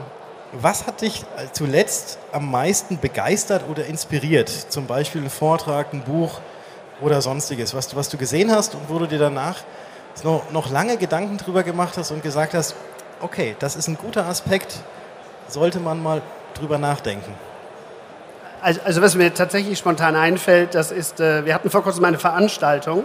was 0.51 0.85
hat 0.85 1.01
dich 1.01 1.23
zuletzt 1.53 2.19
am 2.31 2.51
meisten 2.51 2.99
begeistert 2.99 3.63
oder 3.69 3.85
inspiriert? 3.85 4.49
Zum 4.49 4.85
Beispiel 4.85 5.21
ein 5.21 5.29
Vortrag, 5.29 5.93
ein 5.93 6.01
Buch 6.01 6.41
oder 7.01 7.21
sonstiges, 7.21 7.73
was 7.73 7.87
du, 7.87 7.95
was 7.95 8.09
du 8.09 8.17
gesehen 8.17 8.51
hast 8.51 8.75
und 8.75 8.81
wo 8.87 8.99
du 8.99 9.07
dir 9.07 9.17
danach 9.17 9.63
noch, 10.23 10.51
noch 10.51 10.69
lange 10.69 10.97
Gedanken 10.97 11.37
drüber 11.37 11.63
gemacht 11.63 11.97
hast 11.97 12.11
und 12.11 12.21
gesagt 12.21 12.53
hast, 12.53 12.75
okay, 13.19 13.55
das 13.57 13.75
ist 13.75 13.87
ein 13.87 13.97
guter 13.97 14.27
Aspekt, 14.27 14.75
sollte 15.47 15.79
man 15.79 16.03
mal 16.03 16.21
drüber 16.53 16.77
nachdenken. 16.77 17.33
Also, 18.63 18.79
also 18.85 19.01
was 19.01 19.15
mir 19.15 19.33
tatsächlich 19.33 19.77
spontan 19.77 20.15
einfällt, 20.15 20.73
das 20.73 20.93
ist, 20.93 21.19
äh, 21.19 21.45
wir 21.45 21.53
hatten 21.53 21.69
vor 21.69 21.83
kurzem 21.83 22.05
eine 22.05 22.17
Veranstaltung 22.17 23.03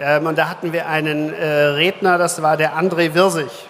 ähm, 0.00 0.26
und 0.26 0.36
da 0.36 0.48
hatten 0.48 0.72
wir 0.72 0.88
einen 0.88 1.32
äh, 1.32 1.46
Redner, 1.46 2.18
das 2.18 2.42
war 2.42 2.56
der 2.56 2.76
André 2.76 3.14
Wirsig. 3.14 3.68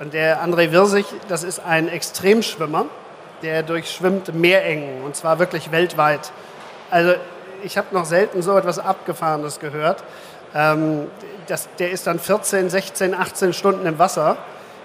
Und 0.00 0.14
der 0.14 0.42
André 0.42 0.72
Wirsig, 0.72 1.04
das 1.28 1.44
ist 1.44 1.60
ein 1.60 1.86
Extremschwimmer, 1.86 2.86
der 3.42 3.62
durchschwimmt 3.62 4.34
Meerengen 4.34 5.02
und 5.04 5.14
zwar 5.14 5.38
wirklich 5.38 5.70
weltweit. 5.70 6.32
Also 6.90 7.12
ich 7.62 7.76
habe 7.76 7.88
noch 7.92 8.06
selten 8.06 8.40
so 8.40 8.56
etwas 8.56 8.78
Abgefahrenes 8.78 9.60
gehört. 9.60 10.02
Ähm, 10.54 11.08
das, 11.46 11.68
der 11.78 11.90
ist 11.90 12.06
dann 12.06 12.18
14, 12.18 12.70
16, 12.70 13.14
18 13.14 13.52
Stunden 13.52 13.84
im 13.84 13.98
Wasser. 13.98 14.38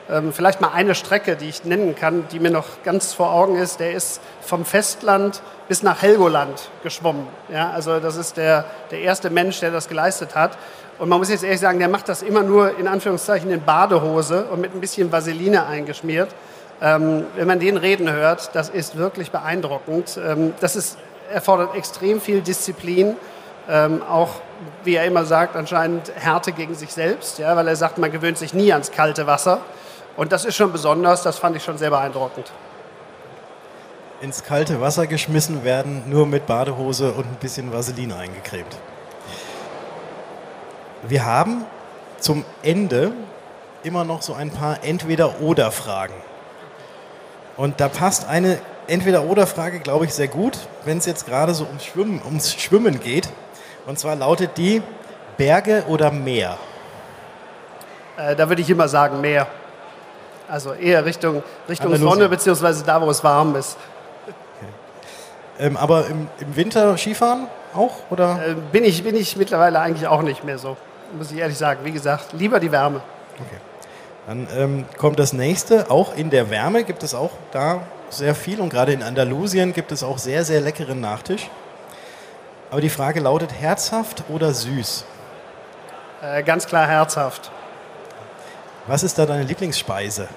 Ähm, 0.10 0.34
vielleicht 0.34 0.60
mal 0.60 0.72
eine 0.74 0.96
Strecke, 0.96 1.36
die 1.36 1.50
ich 1.50 1.66
nennen 1.66 1.96
kann, 1.96 2.28
die 2.32 2.40
mir 2.40 2.50
noch 2.50 2.84
ganz 2.84 3.14
vor 3.14 3.32
Augen 3.32 3.56
ist. 3.56 3.80
Der 3.80 3.94
ist 3.94 4.22
vom 4.42 4.66
Festland 4.66 5.42
bis 5.68 5.84
nach 5.84 6.02
Helgoland 6.02 6.70
geschwommen. 6.82 7.28
Ja, 7.50 7.70
also 7.70 8.00
das 8.00 8.16
ist 8.16 8.38
der, 8.38 8.66
der 8.90 9.02
erste 9.02 9.30
Mensch, 9.30 9.60
der 9.60 9.72
das 9.72 9.88
geleistet 9.88 10.36
hat. 10.36 10.58
Und 10.98 11.10
man 11.10 11.20
muss 11.20 11.30
jetzt 11.30 11.44
ehrlich 11.44 11.60
sagen, 11.60 11.80
der 11.80 11.90
macht 11.90 12.10
das 12.10 12.24
immer 12.24 12.42
nur 12.42 12.78
in 12.78 12.88
Anführungszeichen 12.88 13.52
in 13.52 13.62
Badehose 13.62 14.46
und 14.46 14.62
mit 14.62 14.74
ein 14.74 14.82
bisschen 14.82 15.12
Vaseline 15.12 15.66
eingeschmiert. 15.66 16.30
Ähm, 16.82 17.26
wenn 17.36 17.48
man 17.48 17.60
den 17.60 17.78
reden 17.78 18.12
hört, 18.12 18.56
das 18.56 18.70
ist 18.70 18.98
wirklich 18.98 19.32
beeindruckend. 19.32 20.20
Ähm, 20.26 20.54
das 20.60 20.76
ist, 20.76 20.98
erfordert 21.32 21.76
extrem 21.76 22.20
viel 22.20 22.42
Disziplin, 22.42 23.16
ähm, 23.70 24.02
auch, 24.02 24.30
wie 24.84 24.96
er 24.96 25.06
immer 25.06 25.26
sagt, 25.26 25.56
anscheinend 25.56 26.12
Härte 26.16 26.52
gegen 26.52 26.74
sich 26.74 26.92
selbst, 26.92 27.38
ja, 27.38 27.56
weil 27.56 27.68
er 27.68 27.76
sagt, 27.76 27.98
man 28.00 28.12
gewöhnt 28.12 28.38
sich 28.38 28.54
nie 28.54 28.72
ans 28.72 28.92
kalte 28.92 29.28
Wasser. 29.28 29.62
Und 30.20 30.34
das 30.34 30.44
ist 30.44 30.58
schon 30.58 30.74
besonders, 30.74 31.24
das 31.24 31.40
fand 31.40 31.56
ich 31.56 31.64
schon 31.64 31.78
sehr 31.78 31.92
beeindruckend. 31.92 32.52
ins 34.20 34.44
kalte 34.44 34.82
Wasser 34.82 35.08
geschmissen 35.08 35.64
werden, 35.64 36.10
nur 36.10 36.28
mit 36.28 36.46
Badehose 36.46 37.14
und 37.14 37.24
ein 37.24 37.38
bisschen 37.40 37.72
Vaseline 37.72 38.18
eingecremt. 38.18 38.76
Wir 41.04 41.26
haben 41.26 41.64
zum 42.20 42.44
Ende 42.64 43.14
immer 43.84 44.04
noch 44.04 44.22
so 44.22 44.34
ein 44.34 44.52
paar 44.52 44.84
Entweder-Oder-Fragen. 44.84 46.16
Und 47.56 47.80
da 47.80 47.88
passt 47.88 48.28
eine 48.28 48.60
Entweder-Oder-Frage, 48.88 49.80
glaube 49.80 50.04
ich, 50.04 50.14
sehr 50.14 50.28
gut, 50.28 50.58
wenn 50.84 50.98
es 50.98 51.06
jetzt 51.06 51.28
gerade 51.28 51.54
so 51.54 51.64
ums 51.64 51.86
Schwimmen, 51.86 52.22
ums 52.26 52.54
Schwimmen 52.54 53.00
geht. 53.00 53.30
Und 53.86 53.98
zwar 53.98 54.18
lautet 54.18 54.58
die 54.58 54.82
Berge 55.38 55.86
oder 55.88 56.12
Meer? 56.12 56.58
Äh, 58.18 58.36
da 58.36 58.50
würde 58.50 58.62
ich 58.62 58.70
immer 58.70 58.90
sagen 58.90 59.22
Meer. 59.22 59.48
Also 60.50 60.74
eher 60.74 61.06
Richtung, 61.06 61.44
Richtung 61.68 61.96
Sonne, 61.96 62.28
beziehungsweise 62.28 62.84
da, 62.84 63.00
wo 63.02 63.10
es 63.10 63.24
warm 63.24 63.56
ist. 63.56 63.78
Okay. 64.28 65.68
Ähm, 65.68 65.78
aber 65.78 66.08
im, 66.08 66.28
im, 66.40 66.56
Winter 66.56 66.98
Skifahren 66.98 67.48
auch? 67.76 67.94
Oder? 68.10 68.40
Äh, 68.48 68.56
bin, 68.72 68.84
ich, 68.84 69.04
bin 69.04 69.16
ich 69.16 69.36
mittlerweile 69.36 69.80
eigentlich 69.80 70.08
auch 70.08 70.24
nicht 70.24 70.44
mehr 70.44 70.58
so, 70.58 70.76
muss 71.16 71.32
ich 71.32 71.38
ehrlich 71.38 71.58
sagen. 71.58 71.82
Wie 71.84 71.92
gesagt, 71.92 72.34
lieber 72.34 72.60
die 72.60 72.72
Wärme. 72.72 73.02
Okay. 73.36 73.62
Dann 74.26 74.48
ähm, 74.56 74.86
kommt 74.98 75.20
das 75.20 75.34
nächste. 75.34 75.92
Auch 75.92 76.16
in 76.16 76.32
der 76.32 76.50
Wärme 76.50 76.84
gibt 76.84 77.04
es 77.04 77.14
auch 77.14 77.32
da 77.52 77.82
sehr 78.10 78.34
viel 78.34 78.60
und 78.60 78.70
gerade 78.70 78.92
in 78.92 79.04
Andalusien 79.04 79.74
gibt 79.74 79.92
es 79.92 80.04
auch 80.04 80.18
sehr, 80.18 80.44
sehr 80.46 80.62
leckeren 80.62 81.00
Nachtisch. 81.00 81.50
Aber 82.72 82.82
die 82.82 82.90
Frage 82.90 83.20
lautet 83.20 83.54
herzhaft 83.54 84.24
oder 84.30 84.54
süß? 84.54 85.06
Äh, 86.22 86.44
ganz 86.44 86.66
klar 86.66 86.88
herzhaft. 86.88 87.52
Was 88.90 89.04
ist 89.04 89.20
da 89.20 89.28
deine 89.28 89.44
Lieblingsspeise? 89.44 90.28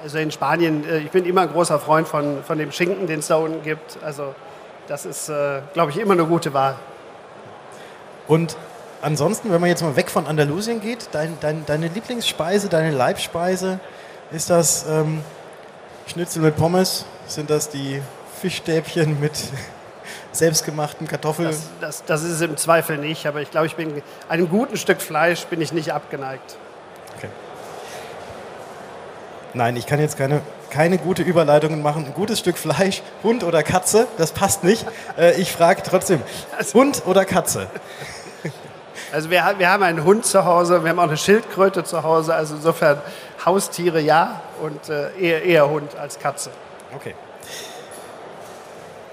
Also 0.00 0.18
in 0.18 0.30
Spanien, 0.30 0.88
äh, 0.88 0.98
ich 0.98 1.10
bin 1.10 1.24
immer 1.24 1.40
ein 1.40 1.50
großer 1.50 1.80
Freund 1.80 2.06
von, 2.06 2.44
von 2.44 2.56
dem 2.56 2.70
Schinken, 2.70 3.08
den 3.08 3.18
es 3.18 3.26
da 3.26 3.34
unten 3.34 3.64
gibt. 3.64 3.98
Also 4.04 4.36
das 4.86 5.04
ist, 5.04 5.28
äh, 5.28 5.60
glaube 5.74 5.90
ich, 5.90 5.98
immer 5.98 6.12
eine 6.12 6.24
gute 6.24 6.54
Wahl. 6.54 6.76
Und 8.28 8.56
ansonsten, 9.00 9.50
wenn 9.50 9.60
man 9.60 9.70
jetzt 9.70 9.82
mal 9.82 9.96
weg 9.96 10.08
von 10.08 10.28
Andalusien 10.28 10.80
geht, 10.80 11.08
dein, 11.10 11.36
dein, 11.40 11.66
deine 11.66 11.88
Lieblingsspeise, 11.88 12.68
deine 12.68 12.92
Leibspeise, 12.92 13.80
ist 14.30 14.48
das 14.48 14.86
ähm, 14.88 15.22
Schnitzel 16.06 16.42
mit 16.42 16.56
Pommes? 16.56 17.06
Sind 17.26 17.50
das 17.50 17.68
die 17.68 18.00
Fischstäbchen 18.40 19.18
mit 19.18 19.32
selbstgemachten 20.30 21.08
Kartoffeln? 21.08 21.48
Das, 21.48 21.70
das, 21.80 22.04
das, 22.04 22.22
ist 22.22 22.34
es 22.34 22.40
im 22.40 22.56
Zweifel 22.56 22.98
nicht, 22.98 23.26
aber 23.26 23.40
ich 23.40 23.50
glaube, 23.50 23.66
ich 23.66 23.74
bin 23.74 24.00
einem 24.28 24.48
guten 24.48 24.76
Stück 24.76 25.02
Fleisch 25.02 25.44
bin 25.46 25.60
ich 25.60 25.72
nicht 25.72 25.92
abgeneigt. 25.92 26.56
Okay. 27.16 27.28
Nein, 29.54 29.76
ich 29.76 29.86
kann 29.86 30.00
jetzt 30.00 30.16
keine, 30.16 30.40
keine 30.70 30.98
gute 30.98 31.22
Überleitungen 31.22 31.82
machen. 31.82 32.06
Ein 32.06 32.14
gutes 32.14 32.38
Stück 32.38 32.56
Fleisch, 32.56 33.02
Hund 33.22 33.44
oder 33.44 33.62
Katze, 33.62 34.06
das 34.16 34.32
passt 34.32 34.64
nicht. 34.64 34.86
Äh, 35.18 35.40
ich 35.40 35.52
frage 35.52 35.82
trotzdem, 35.82 36.22
also- 36.56 36.78
Hund 36.78 37.02
oder 37.06 37.24
Katze? 37.24 37.68
Also 39.12 39.28
wir, 39.28 39.42
wir 39.58 39.68
haben 39.70 39.82
einen 39.82 40.04
Hund 40.04 40.24
zu 40.24 40.46
Hause, 40.46 40.84
wir 40.84 40.90
haben 40.90 40.98
auch 40.98 41.02
eine 41.02 41.18
Schildkröte 41.18 41.84
zu 41.84 42.02
Hause, 42.02 42.34
also 42.34 42.54
insofern 42.54 42.98
Haustiere 43.44 44.00
ja 44.00 44.40
und 44.62 44.88
äh, 44.88 45.10
eher, 45.20 45.42
eher 45.44 45.68
Hund 45.68 45.94
als 45.96 46.18
Katze. 46.18 46.50
Okay. 46.94 47.14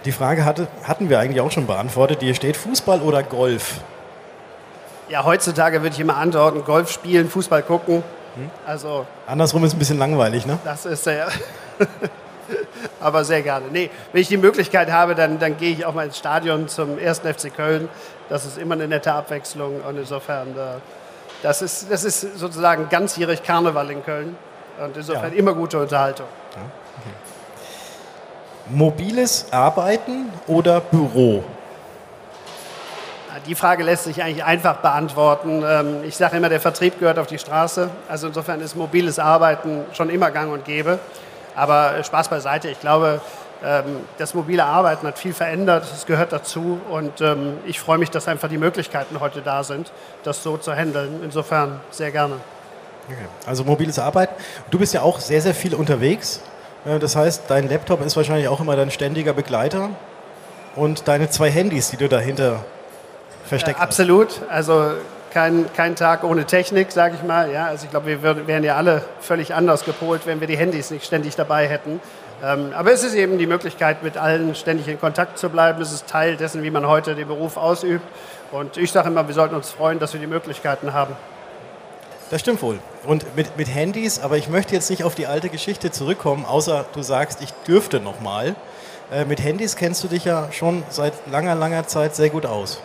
Die 0.05 0.13
Frage 0.13 0.45
hatte, 0.45 0.69
hatten 0.83 1.09
wir 1.09 1.19
eigentlich 1.19 1.41
auch 1.41 1.51
schon 1.51 1.67
beantwortet. 1.67 2.19
Hier 2.21 2.33
steht 2.33 2.55
Fußball 2.55 3.01
oder 3.01 3.23
Golf? 3.23 3.81
Ja, 5.09 5.23
heutzutage 5.23 5.81
würde 5.81 5.95
ich 5.95 5.99
immer 5.99 6.17
antworten, 6.17 6.63
Golf 6.63 6.91
spielen, 6.91 7.29
Fußball 7.29 7.63
gucken. 7.63 8.03
Hm? 8.35 8.49
Also, 8.65 9.05
Andersrum 9.25 9.63
ist 9.63 9.73
ein 9.73 9.79
bisschen 9.79 9.97
langweilig, 9.97 10.45
ne? 10.45 10.59
Das 10.63 10.85
ist 10.85 11.05
ja. 11.05 11.27
Aber 12.99 13.23
sehr 13.23 13.41
gerne. 13.41 13.65
Nee, 13.71 13.89
wenn 14.11 14.21
ich 14.21 14.27
die 14.27 14.37
Möglichkeit 14.37 14.91
habe, 14.91 15.15
dann, 15.15 15.39
dann 15.39 15.57
gehe 15.57 15.71
ich 15.71 15.85
auch 15.85 15.93
mal 15.93 16.05
ins 16.05 16.17
Stadion 16.17 16.67
zum 16.67 16.97
1. 16.99 17.19
FC 17.19 17.55
Köln. 17.55 17.89
Das 18.29 18.45
ist 18.45 18.57
immer 18.57 18.75
eine 18.75 18.87
nette 18.87 19.13
Abwechslung 19.13 19.81
und 19.81 19.97
insofern, 19.97 20.49
äh, 20.49 20.79
das, 21.41 21.61
ist, 21.61 21.91
das 21.91 22.03
ist 22.03 22.37
sozusagen 22.37 22.89
ganzjährig 22.89 23.41
Karneval 23.41 23.89
in 23.89 24.03
Köln 24.03 24.35
und 24.83 24.95
insofern 24.95 25.31
ja. 25.31 25.39
immer 25.39 25.53
gute 25.53 25.79
Unterhaltung. 25.79 26.27
Ja, 26.55 26.61
okay. 26.97 27.15
Mobiles 28.69 29.47
Arbeiten 29.51 30.31
oder 30.47 30.79
Büro? 30.79 31.43
Die 33.49 33.55
Frage 33.55 33.81
lässt 33.81 34.03
sich 34.03 34.21
eigentlich 34.21 34.43
einfach 34.43 34.75
beantworten. 34.75 35.63
Ähm, 35.65 36.03
ich 36.03 36.15
sage 36.15 36.37
immer, 36.37 36.49
der 36.49 36.59
Vertrieb 36.59 36.99
gehört 36.99 37.17
auf 37.17 37.25
die 37.25 37.39
Straße. 37.39 37.89
Also 38.07 38.27
insofern 38.27 38.61
ist 38.61 38.75
mobiles 38.75 39.17
Arbeiten 39.17 39.85
schon 39.93 40.11
immer 40.11 40.29
gang 40.29 40.53
und 40.53 40.65
gäbe. 40.65 40.99
Aber 41.55 42.03
Spaß 42.03 42.29
beiseite. 42.29 42.69
Ich 42.69 42.79
glaube, 42.79 43.21
ähm, 43.65 44.01
das 44.19 44.35
mobile 44.35 44.63
Arbeiten 44.63 45.07
hat 45.07 45.17
viel 45.17 45.33
verändert, 45.33 45.83
es 45.91 46.05
gehört 46.05 46.31
dazu 46.31 46.79
und 46.91 47.21
ähm, 47.21 47.57
ich 47.65 47.79
freue 47.79 47.97
mich, 47.97 48.11
dass 48.11 48.27
einfach 48.27 48.49
die 48.49 48.59
Möglichkeiten 48.59 49.19
heute 49.19 49.41
da 49.41 49.63
sind, 49.63 49.91
das 50.23 50.43
so 50.43 50.57
zu 50.57 50.71
handeln. 50.71 51.21
Insofern 51.23 51.79
sehr 51.89 52.11
gerne. 52.11 52.35
Okay. 53.07 53.17
Also 53.47 53.63
mobiles 53.63 53.97
Arbeiten. 53.97 54.35
Du 54.69 54.77
bist 54.77 54.93
ja 54.93 55.01
auch 55.01 55.19
sehr, 55.19 55.41
sehr 55.41 55.55
viel 55.55 55.73
unterwegs. 55.73 56.41
Äh, 56.85 56.99
das 56.99 57.15
heißt, 57.15 57.45
dein 57.47 57.67
Laptop 57.67 58.05
ist 58.05 58.15
wahrscheinlich 58.15 58.47
auch 58.47 58.59
immer 58.59 58.75
dein 58.75 58.91
ständiger 58.91 59.33
Begleiter 59.33 59.89
und 60.75 61.07
deine 61.07 61.31
zwei 61.31 61.49
Handys, 61.49 61.89
die 61.89 61.97
du 61.97 62.07
dahinter 62.07 62.63
versteckt 63.49 63.79
äh, 63.79 63.83
absolut. 63.83 64.41
Also 64.49 64.93
kein, 65.31 65.65
kein 65.75 65.95
Tag 65.95 66.23
ohne 66.23 66.45
Technik, 66.45 66.91
sage 66.91 67.15
ich 67.15 67.23
mal. 67.23 67.51
Ja, 67.51 67.67
also 67.67 67.85
ich 67.85 67.91
glaube, 67.91 68.07
wir 68.07 68.47
wären 68.47 68.63
ja 68.63 68.75
alle 68.75 69.03
völlig 69.19 69.53
anders 69.53 69.85
gepolt, 69.85 70.21
wenn 70.25 70.39
wir 70.39 70.47
die 70.47 70.57
Handys 70.57 70.91
nicht 70.91 71.05
ständig 71.05 71.35
dabei 71.35 71.67
hätten. 71.67 71.99
Ähm, 72.43 72.71
aber 72.73 72.91
es 72.93 73.03
ist 73.03 73.15
eben 73.15 73.37
die 73.37 73.47
Möglichkeit, 73.47 74.01
mit 74.01 74.17
allen 74.17 74.55
ständig 74.55 74.87
in 74.87 74.99
Kontakt 74.99 75.37
zu 75.37 75.49
bleiben. 75.49 75.81
Es 75.81 75.91
ist 75.91 76.07
Teil 76.07 76.37
dessen, 76.37 76.63
wie 76.63 76.71
man 76.71 76.87
heute 76.87 77.15
den 77.15 77.27
Beruf 77.27 77.57
ausübt. 77.57 78.05
Und 78.51 78.77
ich 78.77 78.91
sage 78.91 79.09
immer, 79.09 79.27
wir 79.27 79.35
sollten 79.35 79.55
uns 79.55 79.69
freuen, 79.69 79.99
dass 79.99 80.13
wir 80.13 80.19
die 80.19 80.27
Möglichkeiten 80.27 80.93
haben. 80.93 81.15
Das 82.29 82.41
stimmt 82.41 82.61
wohl. 82.61 82.79
Und 83.05 83.35
mit, 83.35 83.57
mit 83.57 83.67
Handys, 83.73 84.19
aber 84.19 84.37
ich 84.37 84.49
möchte 84.49 84.75
jetzt 84.75 84.89
nicht 84.89 85.03
auf 85.03 85.15
die 85.15 85.27
alte 85.27 85.49
Geschichte 85.49 85.91
zurückkommen, 85.91 86.45
außer 86.45 86.85
du 86.93 87.01
sagst, 87.01 87.41
ich 87.41 87.51
dürfte 87.67 87.99
nochmal. 87.99 88.55
Äh, 89.11 89.25
mit 89.25 89.43
Handys 89.43 89.75
kennst 89.75 90.03
du 90.03 90.07
dich 90.07 90.25
ja 90.25 90.47
schon 90.51 90.83
seit 90.89 91.13
langer, 91.31 91.55
langer 91.55 91.87
Zeit 91.87 92.15
sehr 92.15 92.29
gut 92.29 92.45
aus. 92.45 92.81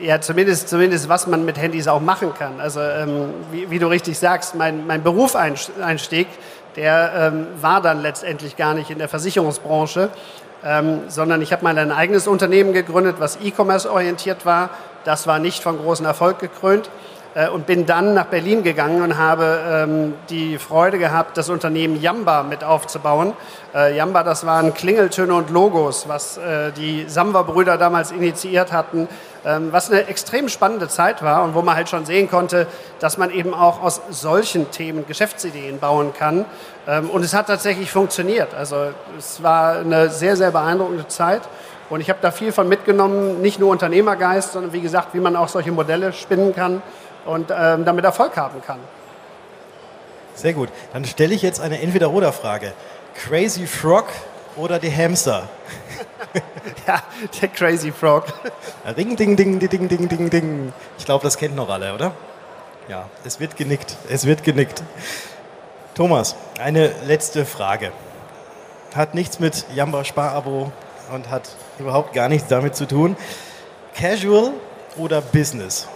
Ja, 0.00 0.20
zumindest, 0.20 0.68
zumindest 0.68 1.08
was 1.08 1.26
man 1.26 1.44
mit 1.44 1.58
Handys 1.58 1.88
auch 1.88 2.00
machen 2.00 2.34
kann. 2.34 2.60
Also 2.60 2.80
ähm, 2.80 3.32
wie, 3.50 3.70
wie, 3.70 3.78
du 3.78 3.86
richtig 3.86 4.18
sagst, 4.18 4.54
mein, 4.54 4.86
mein 4.86 5.02
Berufseinstieg, 5.02 6.26
der 6.76 7.32
ähm, 7.32 7.46
war 7.60 7.80
dann 7.80 8.02
letztendlich 8.02 8.56
gar 8.56 8.74
nicht 8.74 8.90
in 8.90 8.98
der 8.98 9.08
Versicherungsbranche, 9.08 10.10
ähm, 10.64 11.00
sondern 11.08 11.40
ich 11.40 11.52
habe 11.52 11.64
mal 11.64 11.78
ein 11.78 11.92
eigenes 11.92 12.26
Unternehmen 12.26 12.74
gegründet, 12.74 13.16
was 13.20 13.38
E-Commerce 13.42 13.90
orientiert 13.90 14.44
war. 14.44 14.70
Das 15.04 15.26
war 15.26 15.38
nicht 15.38 15.62
von 15.62 15.78
großem 15.78 16.04
Erfolg 16.04 16.40
gekrönt 16.40 16.90
und 17.52 17.66
bin 17.66 17.86
dann 17.86 18.14
nach 18.14 18.26
Berlin 18.26 18.62
gegangen 18.62 19.02
und 19.02 19.18
habe 19.18 19.60
ähm, 19.68 20.14
die 20.30 20.58
Freude 20.58 20.98
gehabt, 20.98 21.36
das 21.36 21.48
Unternehmen 21.50 22.00
Yamba 22.00 22.42
mit 22.42 22.64
aufzubauen. 22.64 23.34
Äh, 23.74 23.96
Yamba, 23.96 24.22
das 24.22 24.46
waren 24.46 24.72
Klingeltöne 24.72 25.34
und 25.34 25.50
Logos, 25.50 26.08
was 26.08 26.38
äh, 26.38 26.72
die 26.72 27.04
Samwa-Brüder 27.08 27.76
damals 27.78 28.10
initiiert 28.10 28.72
hatten 28.72 29.08
ähm, 29.46 29.68
was 29.70 29.90
eine 29.90 30.08
extrem 30.08 30.48
spannende 30.48 30.88
Zeit 30.88 31.22
war 31.22 31.44
und 31.44 31.54
wo 31.54 31.62
man 31.62 31.76
halt 31.76 31.88
schon 31.88 32.04
sehen 32.04 32.28
konnte, 32.28 32.66
dass 32.98 33.16
man 33.16 33.30
eben 33.30 33.54
auch 33.54 33.80
aus 33.80 34.02
solchen 34.10 34.72
Themen 34.72 35.06
Geschäftsideen 35.06 35.78
bauen 35.78 36.12
kann. 36.12 36.44
Ähm, 36.88 37.08
und 37.10 37.24
es 37.24 37.32
hat 37.32 37.46
tatsächlich 37.46 37.92
funktioniert. 37.92 38.54
Also 38.54 38.88
es 39.16 39.42
war 39.44 39.76
eine 39.78 40.10
sehr, 40.10 40.36
sehr 40.36 40.50
beeindruckende 40.50 41.06
Zeit. 41.06 41.42
Und 41.88 42.00
ich 42.00 42.10
habe 42.10 42.18
da 42.20 42.32
viel 42.32 42.50
von 42.50 42.68
mitgenommen, 42.68 43.40
nicht 43.40 43.60
nur 43.60 43.70
Unternehmergeist, 43.70 44.54
sondern 44.54 44.72
wie 44.72 44.80
gesagt, 44.80 45.14
wie 45.14 45.20
man 45.20 45.36
auch 45.36 45.46
solche 45.46 45.70
Modelle 45.70 46.12
spinnen 46.12 46.52
kann 46.52 46.82
und 47.26 47.52
ähm, 47.56 47.84
damit 47.84 48.04
Erfolg 48.04 48.36
haben 48.36 48.62
kann. 48.62 48.78
Sehr 50.34 50.52
gut. 50.52 50.68
Dann 50.92 51.04
stelle 51.04 51.34
ich 51.34 51.42
jetzt 51.42 51.60
eine 51.60 51.80
Entweder-Oder-Frage. 51.80 52.72
Crazy 53.14 53.66
Frog 53.66 54.06
oder 54.56 54.78
die 54.78 54.94
Hamster? 54.94 55.48
ja, 56.86 57.02
der 57.40 57.48
Crazy 57.48 57.90
Frog. 57.90 58.24
Ring, 58.96 59.16
ding, 59.16 59.36
ding, 59.36 59.58
ding, 59.58 59.88
ding, 59.88 60.08
ding, 60.08 60.30
ding. 60.30 60.72
Ich 60.98 61.06
glaube, 61.06 61.24
das 61.24 61.38
kennt 61.38 61.56
noch 61.56 61.70
alle, 61.70 61.94
oder? 61.94 62.12
Ja, 62.88 63.08
es 63.24 63.40
wird 63.40 63.56
genickt. 63.56 63.96
Es 64.10 64.26
wird 64.26 64.44
genickt. 64.44 64.82
Thomas, 65.94 66.36
eine 66.60 66.92
letzte 67.06 67.46
Frage. 67.46 67.90
Hat 68.94 69.14
nichts 69.14 69.40
mit 69.40 69.64
Jamba 69.74 70.04
Sparabo 70.04 70.70
und 71.12 71.30
hat 71.30 71.48
überhaupt 71.78 72.12
gar 72.12 72.28
nichts 72.28 72.48
damit 72.48 72.76
zu 72.76 72.86
tun. 72.86 73.16
Casual 73.94 74.52
oder 74.96 75.20
Business? 75.22 75.88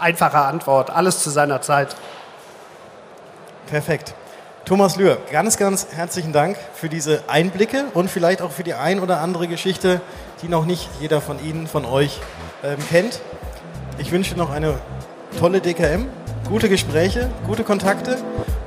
Einfache 0.00 0.38
Antwort. 0.38 0.90
Alles 0.90 1.22
zu 1.22 1.30
seiner 1.30 1.60
Zeit. 1.60 1.96
Perfekt. 3.66 4.14
Thomas 4.64 4.96
Lühr, 4.96 5.18
ganz, 5.32 5.56
ganz 5.56 5.88
herzlichen 5.90 6.32
Dank 6.32 6.56
für 6.74 6.88
diese 6.88 7.24
Einblicke 7.28 7.86
und 7.94 8.10
vielleicht 8.10 8.42
auch 8.42 8.52
für 8.52 8.62
die 8.62 8.74
ein 8.74 9.00
oder 9.00 9.20
andere 9.20 9.48
Geschichte, 9.48 10.00
die 10.42 10.48
noch 10.48 10.64
nicht 10.64 10.88
jeder 11.00 11.20
von 11.20 11.42
Ihnen, 11.42 11.66
von 11.66 11.84
euch 11.84 12.20
ähm, 12.62 12.78
kennt. 12.88 13.20
Ich 13.98 14.12
wünsche 14.12 14.36
noch 14.36 14.50
eine 14.50 14.74
tolle 15.38 15.60
DKM, 15.60 16.06
gute 16.48 16.68
Gespräche, 16.68 17.30
gute 17.46 17.64
Kontakte 17.64 18.18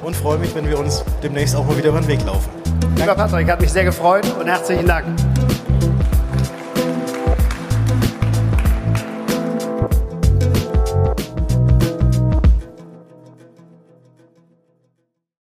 und 0.01 0.15
freue 0.15 0.39
mich, 0.39 0.53
wenn 0.55 0.67
wir 0.67 0.79
uns 0.79 1.05
demnächst 1.21 1.55
auch 1.55 1.65
mal 1.65 1.77
wieder 1.77 1.89
über 1.89 2.01
den 2.01 2.07
Weg 2.07 2.25
laufen. 2.25 2.49
Lieber 2.97 3.15
Patrick, 3.15 3.49
hat 3.49 3.61
mich 3.61 3.71
sehr 3.71 3.85
gefreut 3.85 4.25
und 4.39 4.47
herzlichen 4.47 4.85
Dank. 4.85 5.05